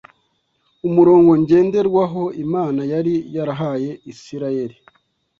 Umurongo 0.87 1.31
ngenderwaho 1.41 2.23
Imana 2.43 2.81
yari 2.93 3.13
yarahaye 3.35 3.91
Isirayeli 4.11 4.75